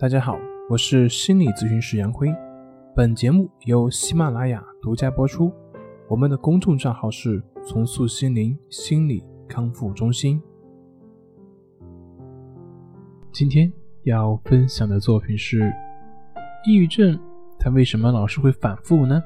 [0.00, 0.38] 大家好，
[0.70, 2.32] 我是心理咨询师杨辉。
[2.94, 5.52] 本节目由喜马拉雅独家播出。
[6.06, 10.40] 我们的公众账号是“重塑心灵心理康复中心”。
[13.34, 13.72] 今天
[14.04, 15.68] 要分享的作品是：
[16.64, 17.18] 抑郁症，
[17.58, 19.20] 它为什么老是会反复呢？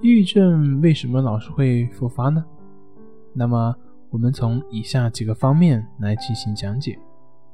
[0.00, 2.44] 抑郁症为什么老是会复发呢？
[3.32, 3.76] 那么。
[4.12, 6.98] 我们从以下几个方面来进行讲解。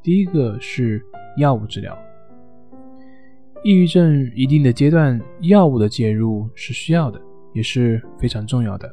[0.02, 1.00] 第一个是
[1.36, 1.96] 药物治疗。
[3.62, 7.20] 抑郁症一定的阶段，药物的介入是需要的，
[7.52, 8.92] 也是非常重要的。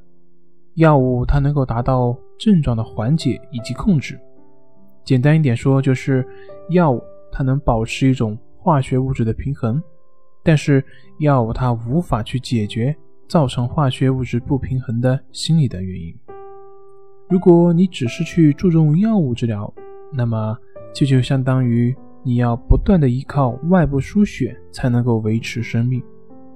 [0.75, 4.19] 药物它能够达到症状的缓解以及控制。
[5.03, 6.23] 简单一点说，就是
[6.69, 7.01] 药物
[7.31, 9.81] 它能保持一种化学物质的平衡，
[10.43, 10.85] 但是
[11.17, 12.95] 药物它无法去解决
[13.27, 16.15] 造成化学物质不平衡的心理的原因。
[17.27, 19.73] 如果你只是去注重药物治疗，
[20.13, 20.57] 那么
[20.93, 26.01] 这就相当于你要不断的依靠外部输血才能够维持生命。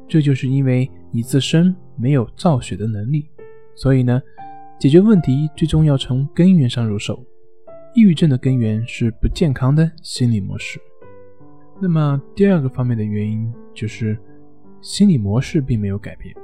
[0.08, 3.28] 这就是因为你自身没有造血的能力。
[3.76, 4.22] 所以呢，
[4.80, 7.24] 解决问题最终要从根源上入手。
[7.96, 10.80] 抑郁症的根源是不健康的心理模式。
[11.82, 14.18] 那么第二个方面的原因就是
[14.82, 16.36] 心理模式并没有改变。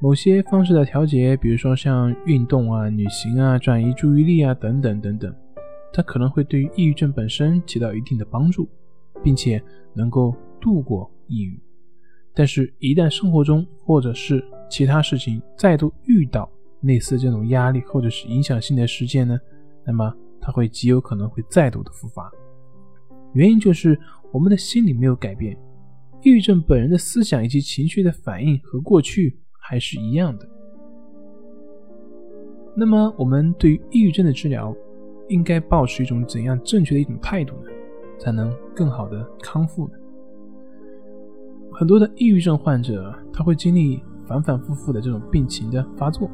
[0.00, 5.34] 某些方式的调节，比如说像运动啊、旅行啊、转移注意力啊等等等等，
[5.92, 8.68] 它可能会对于抑郁症本身起到一定的帮助，
[9.24, 9.60] 并且
[9.94, 11.60] 能够度过抑郁。
[12.32, 16.48] 但是，一旦生活中或者是其他事情再度遇到
[16.82, 19.36] 类似这种压力或者是影响性的事件呢，
[19.84, 22.30] 那么它会极有可能会再度的复发。
[23.32, 23.98] 原因就是
[24.30, 25.58] 我们的心理没有改变，
[26.22, 29.36] 抑郁症本人的思想以及情绪的反应和过去。
[29.68, 30.48] 还是一样的。
[32.74, 34.74] 那么，我们对于抑郁症的治疗，
[35.28, 37.70] 应该保持一种怎样正确的一种态度呢？
[38.18, 39.92] 才能更好的康复呢？
[41.70, 46.30] 很多的抑郁症患者，他会经历反反复复的这种病情的发作，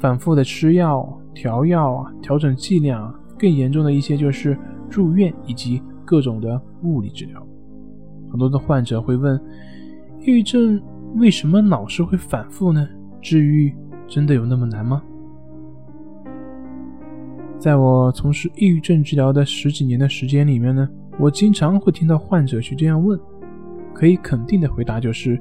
[0.00, 7.46] 反复的吃药、调药啊，调整剂量啊，更严重的一些就是住院以及各种的物理治疗。
[8.30, 9.38] 很多的患者会问，
[10.20, 10.82] 抑郁症。
[11.14, 12.88] 为什么老是会反复呢？
[13.20, 13.72] 治愈
[14.08, 15.02] 真的有那么难吗？
[17.58, 23.18] 在我从事抑郁症治疗的十几年的时间里面呢，我经常会听到患者去这样问。
[23.94, 25.40] 可以肯定的回答就是，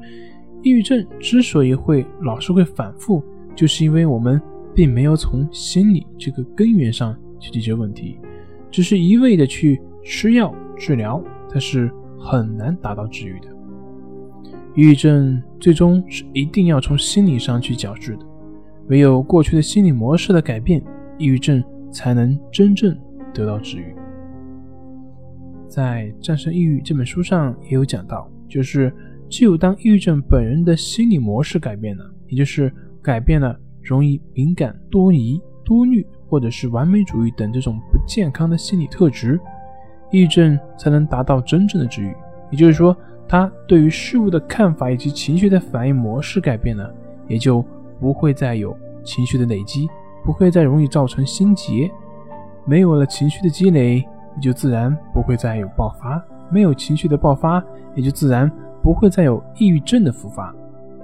[0.61, 3.23] 抑郁症之所以会老是会反复，
[3.55, 4.39] 就是因为我们
[4.75, 8.19] 并没有从心理这个根源上去解决问题，
[8.69, 11.89] 只是一味的去吃药治疗，它是
[12.19, 13.47] 很难达到治愈的。
[14.73, 18.25] 抑郁症最终是一定要从心理上去矫治的，
[18.87, 20.81] 唯有过去的心理模式的改变，
[21.17, 21.61] 抑郁症
[21.91, 22.97] 才能真正
[23.33, 23.93] 得到治愈。
[25.67, 28.93] 在《战胜抑郁》这本书上也有讲到，就是
[29.29, 39.37] 只有当抑郁症本人的心理模式改变了，也就是改变了容易敏感、多疑、多虑或者是完美主义等这种不健康的心理特质，
[40.11, 42.13] 抑郁症才能达到真正的治愈。
[42.51, 42.95] 也就是说。
[43.27, 46.93] 他对于事物的看法以及情绪的反应模式改变了，
[47.29, 47.63] 也就
[47.97, 48.75] 不会再有
[49.05, 49.87] 情绪的累积，
[50.21, 51.89] 不会再容易造成心结。
[52.65, 56.21] 没有了情绪的积累，也就自然不会再有爆发。
[56.49, 57.63] 没有情绪的爆发，
[57.95, 58.51] 也就自然
[58.83, 60.53] 不会再有抑郁症的复发。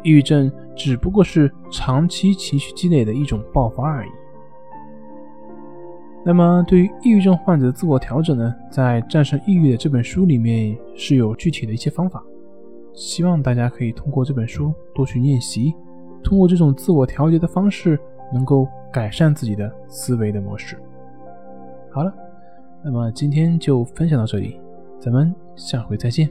[0.03, 4.09] 抑郁症只不过是长期情绪积累的一种爆发而已。
[6.27, 12.21] 那么，对于抑郁症患者的自我调整呢，在《战胜抑郁》的这本书里面是有具体的一些方法，
[12.93, 15.73] 希望大家可以通过这本书多去练习，
[16.21, 17.97] 通过这种自我调节的方式，
[18.33, 20.77] 能够改善自己的思维的模式。
[21.93, 22.13] 好了，
[22.83, 24.59] 那么今天就分享到这里，
[24.99, 26.29] 咱们下回再见。